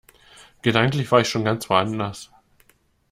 Gedanklich 0.63 1.11
war 1.11 1.21
ich 1.21 1.29
schon 1.29 1.45
ganz 1.45 1.69
woanders. 1.69 2.31